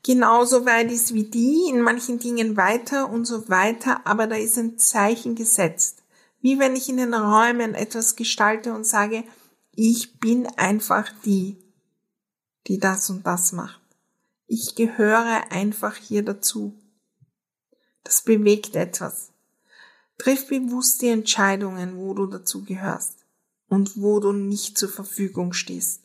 genauso 0.03 0.65
weit 0.65 0.91
ist 0.91 1.13
wie 1.13 1.23
die, 1.23 1.69
in 1.69 1.81
manchen 1.81 2.19
Dingen 2.19 2.57
weiter 2.57 3.09
und 3.09 3.25
so 3.25 3.47
weiter, 3.47 4.05
aber 4.05 4.27
da 4.27 4.35
ist 4.35 4.57
ein 4.57 4.77
Zeichen 4.77 5.35
gesetzt. 5.35 6.03
Wie 6.41 6.59
wenn 6.59 6.75
ich 6.75 6.89
in 6.89 6.97
den 6.97 7.13
Räumen 7.13 7.73
etwas 7.73 8.17
gestalte 8.17 8.73
und 8.73 8.85
sage, 8.85 9.23
ich 9.75 10.19
bin 10.19 10.45
einfach 10.57 11.09
die, 11.23 11.62
die 12.67 12.79
das 12.79 13.09
und 13.09 13.25
das 13.25 13.51
macht. 13.51 13.81
Ich 14.47 14.75
gehöre 14.75 15.51
einfach 15.51 15.95
hier 15.95 16.23
dazu. 16.23 16.77
Das 18.03 18.21
bewegt 18.21 18.75
etwas. 18.75 19.31
Triff 20.17 20.47
bewusst 20.47 21.01
die 21.01 21.09
Entscheidungen, 21.09 21.97
wo 21.97 22.13
du 22.13 22.27
dazu 22.27 22.63
gehörst 22.63 23.25
und 23.67 23.99
wo 24.01 24.19
du 24.19 24.31
nicht 24.31 24.77
zur 24.77 24.89
Verfügung 24.89 25.53
stehst. 25.53 26.01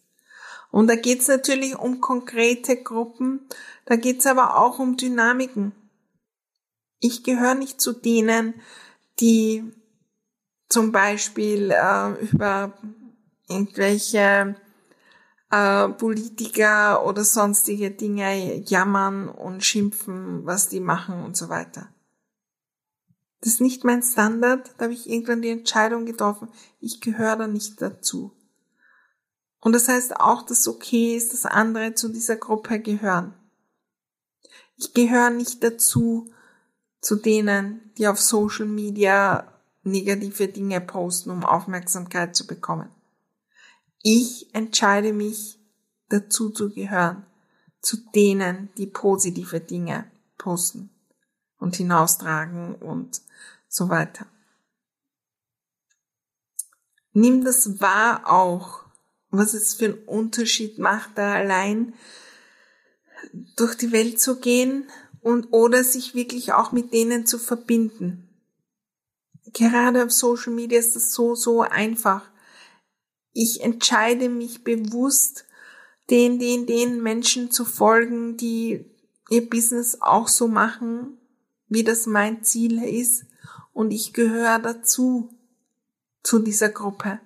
Und 0.71 0.87
da 0.89 0.97
geht's 0.97 1.29
natürlich 1.29 1.77
um 1.77 2.01
konkrete 2.01 2.77
Gruppen, 2.83 3.41
da 3.87 3.97
geht's 3.97 4.27
aber 4.27 4.59
auch 4.59 4.79
um 4.79 4.97
Dynamiken. 4.97 5.73
Ich 7.01 7.23
gehöre 7.23 7.55
nicht 7.55 7.81
zu 7.81 7.93
denen, 7.93 8.55
die 9.21 9.65
zum 10.69 10.93
Beispiel 10.93 11.71
äh, 11.71 12.13
über 12.27 12.73
irgendwelche 13.49 14.57
äh, 15.51 15.89
Politiker 15.89 17.07
oder 17.07 17.25
sonstige 17.25 17.91
Dinge 17.91 18.57
jammern 18.65 19.29
und 19.29 19.65
schimpfen, 19.65 20.45
was 20.45 20.69
die 20.69 20.81
machen 20.81 21.23
und 21.25 21.37
so 21.37 21.49
weiter. 21.49 21.89
Das 23.41 23.55
ist 23.55 23.61
nicht 23.61 23.85
mein 23.85 24.03
Standard, 24.03 24.73
da 24.79 24.85
habe 24.85 24.95
ich 24.95 25.09
irgendwann 25.09 25.43
die 25.43 25.51
Entscheidung 25.51 26.07
getroffen, 26.07 26.49
ich 26.81 27.01
gehöre 27.01 27.37
da 27.37 27.47
nicht 27.47 27.81
dazu. 27.81 28.33
Und 29.61 29.73
das 29.73 29.89
heißt 29.89 30.17
auch, 30.21 30.43
dass 30.43 30.69
okay 30.69 31.17
ist, 31.17 31.33
dass 31.33 31.47
andere 31.47 31.95
zu 31.95 32.09
dieser 32.09 32.37
Gruppe 32.37 32.81
gehören. 32.81 33.35
Ich 34.77 34.95
gehöre 34.95 35.31
nicht 35.31 35.63
dazu, 35.65 36.33
zu 37.01 37.17
denen, 37.17 37.93
die 37.97 38.07
auf 38.07 38.21
Social 38.21 38.67
Media 38.67 39.53
negative 39.83 40.49
Dinge 40.49 40.81
posten, 40.81 41.31
um 41.31 41.45
Aufmerksamkeit 41.45 42.37
zu 42.37 42.47
bekommen. 42.47 42.91
Ich 44.03 44.55
entscheide 44.55 45.13
mich 45.13 45.59
dazu 46.09 46.51
zu 46.51 46.71
gehören, 46.71 47.27
zu 47.81 47.97
denen, 48.15 48.71
die 48.77 48.87
positive 48.87 49.61
Dinge 49.61 50.11
posten 50.37 50.91
und 51.59 51.77
hinaustragen 51.77 52.75
und 52.77 53.23
so 53.69 53.89
weiter. 53.89 54.27
Nimm 57.13 57.45
das 57.45 57.81
wahr 57.81 58.31
auch, 58.31 58.85
was 59.31 59.55
es 59.55 59.75
für 59.75 59.87
einen 59.87 60.05
Unterschied 60.05 60.79
macht, 60.79 61.19
da 61.19 61.35
allein 61.35 61.95
durch 63.57 63.75
die 63.75 63.93
Welt 63.93 64.21
zu 64.21 64.39
gehen 64.39 64.89
und 65.21 65.53
oder 65.53 65.83
sich 65.83 66.15
wirklich 66.15 66.53
auch 66.53 66.73
mit 66.73 66.93
denen 66.93 67.27
zu 67.27 67.39
verbinden 67.39 68.29
gerade 69.53 70.05
auf 70.05 70.13
Social 70.13 70.53
Media 70.53 70.79
ist 70.79 70.97
das 70.97 71.13
so, 71.13 71.35
so 71.35 71.63
einfach. 71.63 72.29
Ich 73.39 73.61
entscheide 73.61 74.29
mich 74.29 74.65
bewusst, 74.65 75.45
den, 76.11 76.39
den, 76.39 76.67
den 76.67 77.03
Menschen 77.03 77.51
zu 77.51 77.65
folgen, 77.65 78.37
die 78.37 78.85
ihr 79.31 79.49
Business 79.49 79.99
auch 80.01 80.29
so 80.29 80.49
machen, 80.49 81.19
wie 81.69 81.85
das 81.85 82.07
mein 82.07 82.43
Ziel 82.43 82.83
ist. 82.83 83.27
Und 83.73 83.91
ich 83.91 84.13
gehöre 84.13 84.59
dazu, 84.59 85.31
zu 86.23 86.41
dieser 86.41 86.71
Gruppe. 86.71 87.21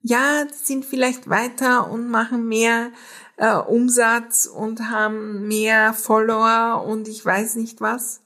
Ja, 0.00 0.44
die 0.44 0.54
sind 0.54 0.84
vielleicht 0.84 1.28
weiter 1.28 1.90
und 1.90 2.08
machen 2.08 2.46
mehr 2.46 2.92
äh, 3.36 3.56
Umsatz 3.56 4.46
und 4.46 4.90
haben 4.90 5.48
mehr 5.48 5.94
Follower 5.94 6.84
und 6.86 7.08
ich 7.08 7.24
weiß 7.24 7.56
nicht 7.56 7.80
was 7.80 8.20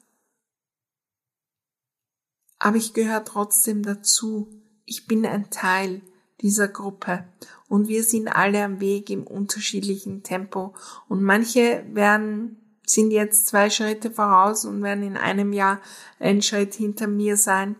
aber 2.62 2.76
ich 2.76 2.94
gehöre 2.94 3.24
trotzdem 3.24 3.82
dazu. 3.82 4.46
Ich 4.84 5.08
bin 5.08 5.26
ein 5.26 5.50
Teil 5.50 6.00
dieser 6.42 6.68
Gruppe 6.68 7.24
und 7.68 7.88
wir 7.88 8.04
sind 8.04 8.28
alle 8.28 8.64
am 8.64 8.80
Weg 8.80 9.10
im 9.10 9.26
unterschiedlichen 9.26 10.22
Tempo 10.22 10.74
und 11.08 11.22
manche 11.22 11.84
werden 11.92 12.58
sind 12.84 13.10
jetzt 13.10 13.46
zwei 13.46 13.70
Schritte 13.70 14.10
voraus 14.10 14.64
und 14.64 14.82
werden 14.82 15.04
in 15.04 15.16
einem 15.16 15.52
Jahr 15.52 15.80
einen 16.18 16.42
Schritt 16.42 16.74
hinter 16.74 17.06
mir 17.06 17.36
sein. 17.36 17.76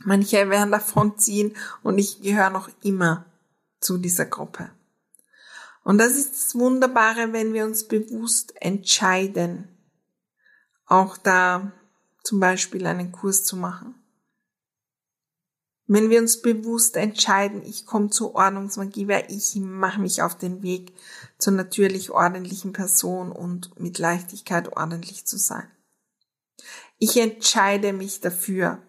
Manche 0.00 0.50
werden 0.50 0.72
davon 0.72 1.18
ziehen 1.18 1.54
und 1.82 1.98
ich 1.98 2.20
gehöre 2.22 2.50
noch 2.50 2.68
immer 2.82 3.26
zu 3.80 3.98
dieser 3.98 4.26
Gruppe. 4.26 4.70
Und 5.84 5.98
das 5.98 6.16
ist 6.16 6.34
das 6.34 6.54
Wunderbare, 6.54 7.32
wenn 7.32 7.52
wir 7.52 7.64
uns 7.64 7.86
bewusst 7.86 8.54
entscheiden, 8.60 9.68
auch 10.86 11.16
da 11.16 11.72
zum 12.22 12.40
Beispiel 12.40 12.86
einen 12.86 13.12
Kurs 13.12 13.44
zu 13.44 13.56
machen. 13.56 13.94
Wenn 15.86 16.08
wir 16.08 16.20
uns 16.20 16.40
bewusst 16.40 16.96
entscheiden, 16.96 17.62
ich 17.62 17.84
komme 17.84 18.08
zur 18.08 18.34
Ordnungsmagie, 18.34 19.06
weil 19.06 19.26
ich 19.28 19.54
mache 19.56 20.00
mich 20.00 20.22
auf 20.22 20.36
den 20.36 20.62
Weg 20.62 20.94
zur 21.38 21.52
natürlich 21.52 22.10
ordentlichen 22.10 22.72
Person 22.72 23.30
und 23.32 23.78
mit 23.78 23.98
Leichtigkeit 23.98 24.74
ordentlich 24.76 25.26
zu 25.26 25.36
sein. 25.36 25.70
Ich 26.98 27.18
entscheide 27.18 27.92
mich 27.92 28.20
dafür, 28.20 28.82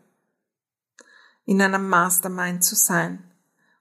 in 1.43 1.61
einer 1.61 1.79
Mastermind 1.79 2.63
zu 2.63 2.75
sein 2.75 3.31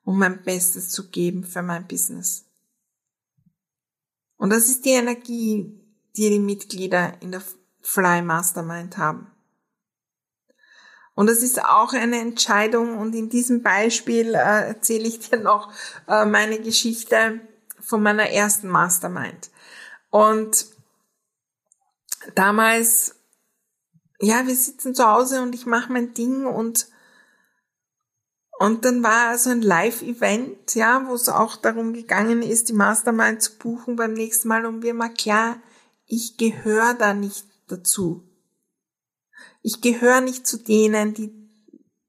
um 0.04 0.18
mein 0.18 0.42
Bestes 0.42 0.90
zu 0.90 1.08
geben 1.10 1.44
für 1.44 1.62
mein 1.62 1.88
Business. 1.88 2.46
Und 4.36 4.50
das 4.50 4.68
ist 4.68 4.84
die 4.84 4.90
Energie, 4.90 5.80
die 6.16 6.28
die 6.28 6.38
Mitglieder 6.38 7.20
in 7.22 7.32
der 7.32 7.42
Fly 7.80 8.22
Mastermind 8.22 8.98
haben. 8.98 9.30
Und 11.14 11.28
das 11.28 11.42
ist 11.42 11.64
auch 11.64 11.92
eine 11.92 12.20
Entscheidung. 12.20 12.98
Und 12.98 13.14
in 13.14 13.28
diesem 13.28 13.62
Beispiel 13.62 14.34
äh, 14.34 14.68
erzähle 14.68 15.06
ich 15.06 15.20
dir 15.20 15.38
noch 15.38 15.72
äh, 16.08 16.24
meine 16.24 16.60
Geschichte 16.60 17.40
von 17.80 18.02
meiner 18.02 18.30
ersten 18.30 18.68
Mastermind. 18.68 19.50
Und 20.10 20.66
damals, 22.34 23.16
ja, 24.20 24.46
wir 24.46 24.54
sitzen 24.54 24.94
zu 24.94 25.06
Hause 25.06 25.42
und 25.42 25.54
ich 25.54 25.66
mache 25.66 25.92
mein 25.92 26.14
Ding 26.14 26.46
und 26.46 26.88
und 28.56 28.84
dann 28.84 29.02
war 29.02 29.30
also 29.30 29.50
ein 29.50 29.62
Live-Event, 29.62 30.76
ja, 30.76 31.06
wo 31.08 31.14
es 31.14 31.28
auch 31.28 31.56
darum 31.56 31.92
gegangen 31.92 32.40
ist, 32.40 32.68
die 32.68 32.72
Mastermind 32.72 33.42
zu 33.42 33.58
buchen 33.58 33.96
beim 33.96 34.12
nächsten 34.12 34.46
Mal 34.46 34.64
und 34.64 34.78
mir 34.78 34.96
war 34.96 35.08
klar, 35.08 35.56
ich 36.06 36.36
gehöre 36.36 36.94
da 36.94 37.14
nicht 37.14 37.46
dazu. 37.66 38.22
Ich 39.66 39.80
gehöre 39.80 40.20
nicht 40.20 40.46
zu 40.46 40.58
denen, 40.58 41.14
die, 41.14 41.32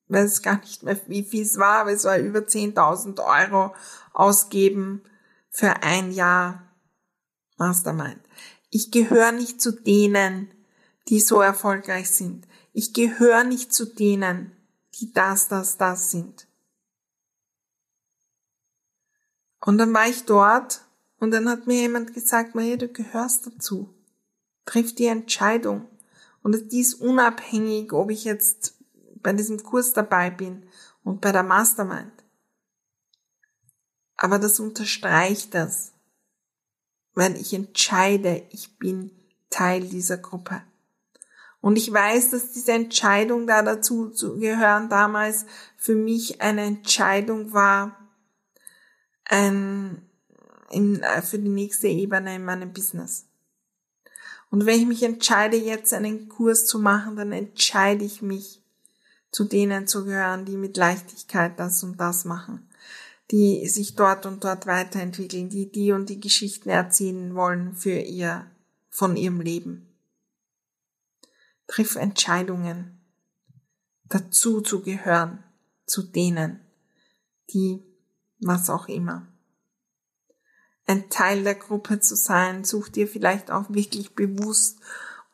weiß 0.09 0.41
gar 0.41 0.59
nicht 0.59 0.83
mehr, 0.83 0.99
wie 1.07 1.23
viel 1.23 1.43
es 1.43 1.57
war, 1.57 1.79
aber 1.79 1.93
es 1.93 2.03
war 2.03 2.17
über 2.17 2.39
10.000 2.39 3.23
Euro 3.23 3.73
ausgeben 4.11 5.01
für 5.51 5.81
ein 5.81 6.11
Jahr 6.11 6.69
Mastermind. 7.55 8.19
Ich 8.69 8.91
gehöre 8.91 9.31
nicht 9.31 9.61
zu 9.61 9.71
denen, 9.71 10.53
die 11.07 11.21
so 11.21 11.39
erfolgreich 11.39 12.11
sind. 12.11 12.45
Ich 12.73 12.93
gehöre 12.93 13.45
nicht 13.45 13.73
zu 13.73 13.85
denen, 13.85 14.51
die 14.95 15.13
das, 15.13 15.47
das, 15.47 15.77
das 15.77 16.11
sind. 16.11 16.49
Und 19.61 19.77
dann 19.77 19.93
war 19.93 20.09
ich 20.09 20.25
dort 20.25 20.81
und 21.19 21.31
dann 21.31 21.47
hat 21.47 21.67
mir 21.67 21.79
jemand 21.79 22.13
gesagt, 22.13 22.53
Maria, 22.53 22.75
du 22.75 22.89
gehörst 22.89 23.47
dazu. 23.47 23.95
Triff 24.65 24.93
die 24.93 25.05
Entscheidung. 25.05 25.87
Und 26.45 26.71
die 26.71 26.81
ist 26.81 26.93
unabhängig, 26.93 27.91
ob 27.91 28.11
ich 28.11 28.23
jetzt 28.23 28.75
bei 29.15 29.33
diesem 29.33 29.63
Kurs 29.63 29.93
dabei 29.93 30.29
bin 30.29 30.67
und 31.03 31.19
bei 31.19 31.31
der 31.31 31.41
Mastermind. 31.41 32.13
Aber 34.15 34.37
das 34.37 34.59
unterstreicht 34.59 35.55
das, 35.55 35.93
weil 37.15 37.35
ich 37.35 37.51
entscheide, 37.51 38.43
ich 38.51 38.77
bin 38.77 39.09
Teil 39.49 39.87
dieser 39.87 40.17
Gruppe. 40.17 40.61
Und 41.61 41.79
ich 41.79 41.91
weiß, 41.91 42.29
dass 42.29 42.51
diese 42.51 42.73
Entscheidung 42.73 43.47
da 43.47 43.63
dazu 43.63 44.11
zu 44.11 44.37
gehören 44.37 44.87
damals 44.87 45.47
für 45.77 45.95
mich 45.95 46.41
eine 46.41 46.61
Entscheidung 46.61 47.53
war, 47.53 48.07
ein, 49.23 50.07
in, 50.69 51.03
für 51.23 51.39
die 51.39 51.49
nächste 51.49 51.87
Ebene 51.87 52.35
in 52.35 52.45
meinem 52.45 52.71
Business. 52.71 53.25
Und 54.55 54.65
wenn 54.65 54.79
ich 54.79 54.87
mich 54.87 55.03
entscheide, 55.03 55.57
jetzt 55.57 55.93
einen 55.93 56.29
Kurs 56.29 56.65
zu 56.65 56.79
machen, 56.79 57.17
dann 57.17 57.33
entscheide 57.33 58.05
ich 58.05 58.21
mich, 58.21 58.61
zu 59.29 59.43
denen 59.43 59.85
zu 59.85 60.05
gehören, 60.05 60.45
die 60.45 60.55
mit 60.55 60.77
Leichtigkeit 60.77 61.59
das 61.59 61.83
und 61.83 61.99
das 61.99 62.23
machen 62.23 62.65
die 63.31 63.67
sich 63.67 63.95
dort 63.95 64.25
und 64.25 64.43
dort 64.43 64.67
weiterentwickeln, 64.67 65.49
die 65.49 65.71
die 65.71 65.91
und 65.91 66.09
die 66.09 66.19
Geschichten 66.19 66.69
erzählen 66.69 67.33
wollen 67.35 67.75
für 67.75 67.99
ihr, 67.99 68.49
von 68.89 69.17
ihrem 69.17 69.41
Leben. 69.41 69.87
Triff 71.67 71.95
Entscheidungen, 71.95 72.99
dazu 74.07 74.61
zu 74.61 74.81
gehören, 74.81 75.43
zu 75.87 76.03
denen, 76.03 76.59
die, 77.51 77.83
was 78.39 78.69
auch 78.69 78.87
immer. 78.87 79.27
Ein 80.87 81.09
Teil 81.09 81.43
der 81.43 81.55
Gruppe 81.55 81.99
zu 81.99 82.15
sein, 82.15 82.63
such 82.63 82.89
dir 82.89 83.07
vielleicht 83.07 83.51
auch 83.51 83.65
wirklich 83.69 84.15
bewusst 84.15 84.79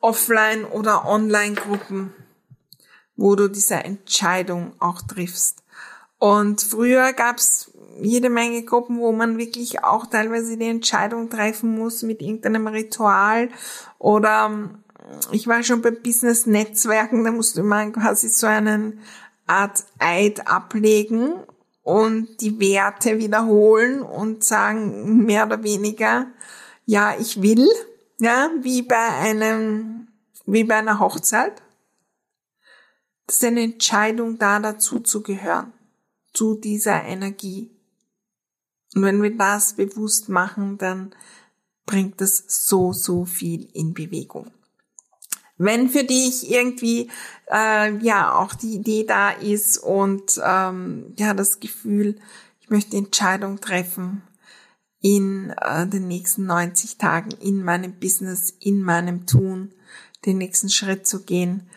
Offline- 0.00 0.64
oder 0.64 1.06
Online-Gruppen, 1.06 2.12
wo 3.16 3.36
du 3.36 3.48
diese 3.48 3.76
Entscheidung 3.76 4.72
auch 4.78 5.02
triffst. 5.02 5.62
Und 6.18 6.62
früher 6.62 7.12
gab's 7.12 7.70
jede 8.00 8.30
Menge 8.30 8.62
Gruppen, 8.64 8.98
wo 8.98 9.12
man 9.12 9.38
wirklich 9.38 9.84
auch 9.84 10.06
teilweise 10.06 10.56
die 10.56 10.68
Entscheidung 10.68 11.28
treffen 11.28 11.76
muss 11.76 12.02
mit 12.02 12.22
irgendeinem 12.22 12.66
Ritual 12.66 13.48
oder 13.98 14.46
ähm, 14.46 14.82
ich 15.30 15.46
war 15.46 15.62
schon 15.62 15.82
bei 15.82 15.90
Business-Netzwerken, 15.90 17.24
da 17.24 17.32
musste 17.32 17.62
man 17.62 17.92
quasi 17.92 18.28
so 18.28 18.46
einen 18.46 19.00
Art 19.46 19.84
Eid 19.98 20.46
ablegen 20.46 21.34
und 21.82 22.40
die 22.40 22.58
Werte 22.60 23.18
wiederholen 23.18 24.02
und 24.02 24.44
sagen 24.44 25.24
mehr 25.24 25.46
oder 25.46 25.62
weniger, 25.62 26.26
ja, 26.84 27.14
ich 27.18 27.42
will, 27.42 27.68
ja, 28.20 28.50
wie 28.60 28.82
bei 28.82 29.08
einem, 29.08 30.08
wie 30.46 30.64
bei 30.64 30.76
einer 30.76 30.98
Hochzeit. 30.98 31.62
Das 33.26 33.36
ist 33.36 33.44
eine 33.44 33.62
Entscheidung 33.62 34.38
da, 34.38 34.58
dazu 34.58 35.00
zu 35.00 35.22
gehören, 35.22 35.72
zu 36.32 36.54
dieser 36.54 37.04
Energie. 37.04 37.70
Und 38.94 39.02
wenn 39.02 39.22
wir 39.22 39.36
das 39.36 39.74
bewusst 39.74 40.28
machen, 40.28 40.78
dann 40.78 41.14
bringt 41.86 42.20
das 42.20 42.44
so, 42.46 42.92
so 42.92 43.24
viel 43.24 43.68
in 43.72 43.94
Bewegung. 43.94 44.50
Wenn 45.58 45.88
für 45.88 46.04
dich 46.04 46.50
irgendwie 46.50 47.10
äh, 47.50 47.96
ja 47.98 48.34
auch 48.34 48.54
die 48.54 48.74
Idee 48.74 49.04
da 49.04 49.30
ist 49.30 49.78
und 49.78 50.40
ähm, 50.44 51.14
ja 51.18 51.34
das 51.34 51.60
Gefühl, 51.60 52.16
ich 52.60 52.70
möchte 52.70 52.96
Entscheidung 52.96 53.60
treffen 53.60 54.22
in 55.00 55.50
äh, 55.60 55.86
den 55.86 56.08
nächsten 56.08 56.46
90 56.46 56.96
Tagen 56.96 57.30
in 57.40 57.62
meinem 57.62 57.98
Business, 57.98 58.50
in 58.60 58.82
meinem 58.82 59.26
Tun, 59.26 59.72
den 60.24 60.38
nächsten 60.38 60.70
Schritt 60.70 61.06
zu 61.06 61.24
gehen 61.24 61.68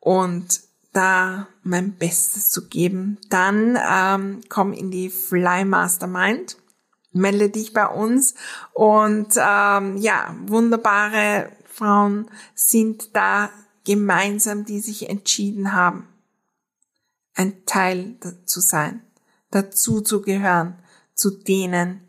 und 0.00 0.60
da 0.92 1.48
mein 1.62 1.92
Bestes 1.92 2.48
zu 2.50 2.68
geben, 2.68 3.18
dann 3.28 3.78
ähm, 3.90 4.40
komm 4.48 4.72
in 4.72 4.90
die 4.90 5.10
Fly 5.10 5.64
Mastermind, 5.64 6.56
melde 7.12 7.50
dich 7.50 7.72
bei 7.72 7.86
uns 7.86 8.34
und 8.72 9.34
ähm, 9.36 9.96
ja, 9.98 10.34
wunderbare 10.46 11.50
Frauen 11.76 12.30
sind 12.54 13.14
da 13.14 13.50
gemeinsam, 13.84 14.64
die 14.64 14.80
sich 14.80 15.10
entschieden 15.10 15.72
haben, 15.72 16.08
ein 17.34 17.66
Teil 17.66 18.16
zu 18.46 18.60
sein, 18.60 19.02
dazu 19.50 20.00
zu 20.00 20.22
gehören, 20.22 20.78
zu 21.14 21.30
denen, 21.30 22.00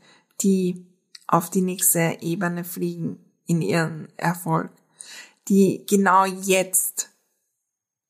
die 0.41 0.86
auf 1.27 1.49
die 1.49 1.62
nächste 1.62 2.17
Ebene 2.21 2.63
fliegen 2.63 3.19
in 3.45 3.62
ihren 3.62 4.08
Erfolg, 4.15 4.71
die 5.49 5.86
genau 5.86 6.23
jetzt 6.25 7.10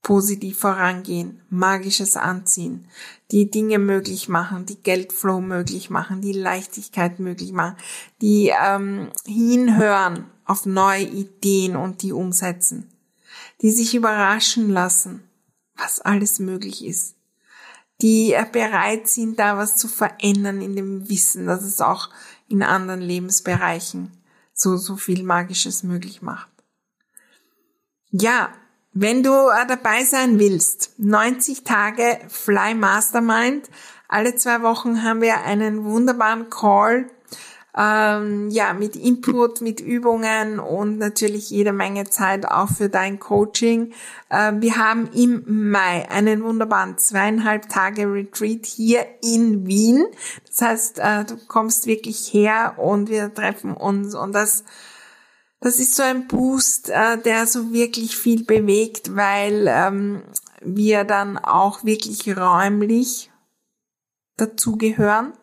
positiv 0.04 0.60
vorangehen, 0.60 1.42
magisches 1.50 2.16
anziehen, 2.16 2.88
die 3.32 3.50
Dinge 3.50 3.80
möglich 3.80 4.30
machen, 4.30 4.68
die 4.68 4.82
Geldflow 4.82 5.42
möglich 5.42 5.90
machen, 5.90 6.22
die 6.22 6.34
Leichtigkeit 6.34 7.20
möglich 7.20 7.52
machen, 7.52 7.76
die 8.22 8.54
ähm, 8.64 9.10
hinhören 9.26 10.30
auf 10.48 10.66
neue 10.66 11.04
Ideen 11.04 11.76
und 11.76 12.02
die 12.02 12.14
umsetzen, 12.14 12.90
die 13.62 13.72
sich 13.72 13.94
überraschen 13.94 14.70
lassen, 14.70 15.24
was 15.76 16.00
alles 16.00 16.40
möglich 16.40 16.86
ist, 16.86 17.16
die 18.02 18.34
äh, 18.34 18.46
bereit 18.52 19.08
sind, 19.08 19.38
da 19.40 19.58
was 19.58 19.78
zu 19.78 19.88
verändern 19.88 20.62
in 20.62 20.76
dem 20.76 21.10
Wissen, 21.10 21.46
dass 21.46 21.64
es 21.64 21.82
auch 21.82 22.10
in 22.48 22.64
anderen 22.64 23.02
Lebensbereichen 23.02 24.12
so, 24.54 24.78
so 24.78 24.96
viel 24.96 25.24
Magisches 25.24 25.84
möglich 25.84 26.22
macht. 26.22 26.50
Ja, 28.10 28.50
wenn 28.94 29.22
du 29.22 29.32
äh, 29.32 29.68
dabei 29.68 30.04
sein 30.04 30.40
willst, 30.40 30.94
90 30.98 31.64
Tage 31.64 32.20
Fly 32.30 32.74
Mastermind. 32.74 33.70
Alle 34.08 34.36
zwei 34.36 34.62
Wochen 34.62 35.04
haben 35.04 35.22
wir 35.22 35.44
einen 35.44 35.84
wunderbaren 35.84 36.50
Call, 36.50 37.12
ähm, 37.78 38.50
ja, 38.50 38.74
mit 38.74 38.96
Input, 38.96 39.62
mit 39.62 39.80
Übungen 39.80 40.60
und 40.60 40.98
natürlich 40.98 41.52
jede 41.52 41.74
Menge 41.74 42.06
Zeit 42.06 42.48
auch 42.48 42.70
für 42.70 42.90
dein 42.90 43.20
Coaching. 43.20 43.94
Äh, 44.30 44.54
wir 44.56 44.78
haben 44.78 45.10
im 45.14 45.70
Mai 45.70 46.10
einen 46.10 46.44
wunderbaren 46.44 46.98
zweieinhalb 46.98 47.70
Tage 47.70 48.12
Retreat 48.12 48.66
hier 48.66 49.06
in 49.22 49.68
Wien. 49.68 50.06
Das 50.48 50.62
heißt, 50.62 51.00
äh, 51.00 51.26
du 51.26 51.38
kommst 51.48 51.86
wirklich 51.86 52.34
her 52.34 52.76
und 52.78 53.10
wir 53.10 53.32
treffen 53.34 53.74
uns 53.74 54.16
und 54.16 54.34
das 54.34 54.64
das 55.60 55.80
ist 55.80 55.96
so 55.96 56.04
ein 56.04 56.28
Boost, 56.28 56.90
äh, 56.90 57.18
der 57.18 57.48
so 57.48 57.74
wirklich 57.74 58.16
viel 58.16 58.44
bewegt, 58.46 59.16
weil 59.16 59.66
ähm, 59.68 60.22
wir 60.62 61.04
dann 61.04 61.40
auch 61.40 61.84
wirklich 61.84 62.38
räumlich 62.38 63.32
dazugehören 64.36 65.34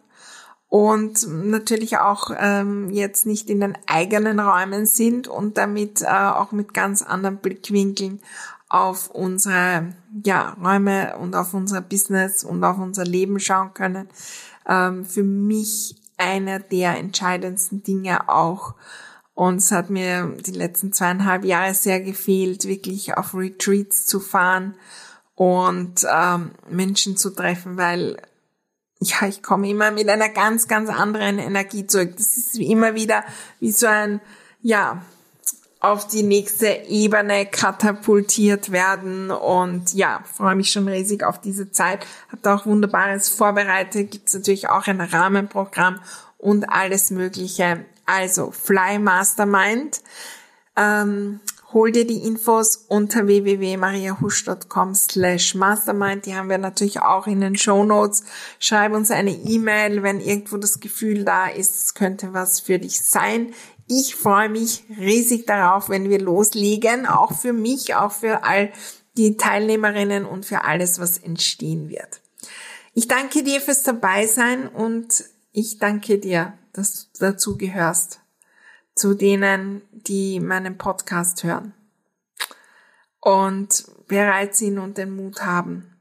und 0.74 1.28
natürlich 1.28 1.98
auch 1.98 2.32
ähm, 2.36 2.90
jetzt 2.90 3.26
nicht 3.26 3.48
in 3.48 3.60
den 3.60 3.78
eigenen 3.86 4.40
Räumen 4.40 4.86
sind 4.86 5.28
und 5.28 5.56
damit 5.56 6.02
äh, 6.02 6.06
auch 6.06 6.50
mit 6.50 6.74
ganz 6.74 7.00
anderen 7.00 7.36
Blickwinkeln 7.36 8.20
auf 8.68 9.08
unsere 9.08 9.94
ja, 10.24 10.56
Räume 10.60 11.16
und 11.18 11.36
auf 11.36 11.54
unser 11.54 11.80
Business 11.80 12.42
und 12.42 12.64
auf 12.64 12.78
unser 12.78 13.04
Leben 13.04 13.38
schauen 13.38 13.72
können. 13.72 14.08
Ähm, 14.68 15.04
für 15.04 15.22
mich 15.22 15.94
einer 16.16 16.58
der 16.58 16.98
entscheidendsten 16.98 17.84
Dinge 17.84 18.28
auch 18.28 18.74
und 19.34 19.58
es 19.58 19.70
hat 19.70 19.90
mir 19.90 20.36
die 20.44 20.50
letzten 20.50 20.92
zweieinhalb 20.92 21.44
Jahre 21.44 21.74
sehr 21.74 22.00
gefehlt, 22.00 22.64
wirklich 22.64 23.16
auf 23.16 23.32
Retreats 23.32 24.06
zu 24.06 24.18
fahren 24.18 24.74
und 25.36 26.04
ähm, 26.12 26.50
Menschen 26.68 27.16
zu 27.16 27.30
treffen, 27.30 27.76
weil 27.76 28.16
ja, 29.08 29.26
ich 29.28 29.42
komme 29.42 29.68
immer 29.68 29.90
mit 29.90 30.08
einer 30.08 30.28
ganz, 30.28 30.68
ganz 30.68 30.90
anderen 30.90 31.38
Energie 31.38 31.86
zurück. 31.86 32.14
Das 32.16 32.36
ist 32.36 32.58
immer 32.58 32.94
wieder 32.94 33.24
wie 33.60 33.72
so 33.72 33.86
ein, 33.86 34.20
ja, 34.62 35.02
auf 35.80 36.06
die 36.06 36.22
nächste 36.22 36.66
Ebene 36.88 37.44
katapultiert 37.44 38.72
werden 38.72 39.30
und 39.30 39.92
ja, 39.92 40.22
freue 40.34 40.54
mich 40.54 40.72
schon 40.72 40.88
riesig 40.88 41.22
auf 41.22 41.40
diese 41.42 41.72
Zeit. 41.72 42.06
Habt 42.32 42.48
auch 42.48 42.64
Wunderbares 42.64 43.28
vorbereitet, 43.28 44.10
gibt's 44.10 44.32
natürlich 44.32 44.70
auch 44.70 44.86
ein 44.86 45.02
Rahmenprogramm 45.02 46.00
und 46.38 46.64
alles 46.70 47.10
Mögliche. 47.10 47.84
Also 48.06 48.50
Fly 48.50 48.98
Mastermind. 48.98 50.00
Ähm, 50.74 51.40
hol 51.74 51.90
dir 51.90 52.06
die 52.06 52.24
Infos 52.26 52.86
unter 52.88 53.26
www.mariahusch.com 53.26 54.94
slash 54.94 55.54
mastermind. 55.54 56.24
Die 56.24 56.34
haben 56.34 56.48
wir 56.48 56.58
natürlich 56.58 57.00
auch 57.00 57.26
in 57.26 57.40
den 57.40 57.56
Show 57.56 57.84
Notes. 57.84 58.22
Schreib 58.58 58.92
uns 58.92 59.10
eine 59.10 59.32
E-Mail, 59.32 60.02
wenn 60.02 60.20
irgendwo 60.20 60.56
das 60.56 60.80
Gefühl 60.80 61.24
da 61.24 61.48
ist, 61.48 61.74
es 61.74 61.94
könnte 61.94 62.32
was 62.32 62.60
für 62.60 62.78
dich 62.78 63.02
sein. 63.02 63.52
Ich 63.86 64.14
freue 64.14 64.48
mich 64.48 64.84
riesig 64.88 65.46
darauf, 65.46 65.90
wenn 65.90 66.08
wir 66.08 66.20
loslegen, 66.20 67.06
auch 67.06 67.32
für 67.32 67.52
mich, 67.52 67.94
auch 67.94 68.12
für 68.12 68.44
all 68.44 68.72
die 69.16 69.36
Teilnehmerinnen 69.36 70.24
und 70.24 70.46
für 70.46 70.64
alles, 70.64 70.98
was 70.98 71.18
entstehen 71.18 71.88
wird. 71.90 72.22
Ich 72.94 73.08
danke 73.08 73.42
dir 73.42 73.60
fürs 73.60 73.82
Dabeisein 73.82 74.68
und 74.68 75.24
ich 75.52 75.78
danke 75.78 76.18
dir, 76.18 76.54
dass 76.72 77.10
du 77.12 77.18
dazu 77.20 77.56
gehörst, 77.56 78.20
zu 78.94 79.14
denen, 79.14 79.82
die 79.92 80.40
meinen 80.40 80.78
Podcast 80.78 81.44
hören 81.44 81.74
und 83.20 83.84
bereit 84.06 84.54
sind 84.54 84.78
und 84.78 84.98
den 84.98 85.16
Mut 85.16 85.42
haben, 85.42 85.96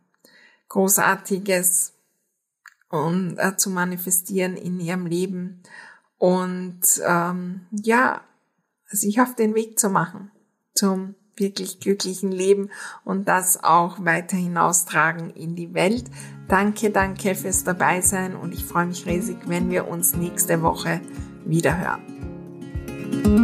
Großartiges 0.69 1.93
und, 2.89 3.37
äh, 3.37 3.55
zu 3.57 3.69
manifestieren 3.69 4.57
in 4.57 4.79
ihrem 4.79 5.05
Leben 5.05 5.63
und 6.17 6.81
ähm, 7.05 7.67
ja, 7.71 8.21
sich 8.87 9.21
auf 9.21 9.35
den 9.35 9.55
Weg 9.55 9.79
zu 9.79 9.89
machen 9.89 10.31
zum 10.75 11.15
wirklich 11.35 11.79
glücklichen 11.79 12.31
Leben 12.31 12.69
und 13.03 13.27
das 13.27 13.63
auch 13.63 14.03
weiter 14.05 14.37
hinaustragen 14.37 15.31
in 15.31 15.55
die 15.55 15.73
Welt. 15.73 16.05
Danke, 16.47 16.91
danke 16.91 17.35
fürs 17.35 17.63
Dabeisein 17.63 18.35
und 18.35 18.53
ich 18.53 18.65
freue 18.65 18.85
mich 18.85 19.05
riesig, 19.05 19.37
wenn 19.47 19.71
wir 19.71 19.87
uns 19.87 20.15
nächste 20.15 20.61
Woche 20.61 21.01
wieder 21.45 21.77
hören. 21.77 22.32
thank 23.13 23.27
you 23.27 23.42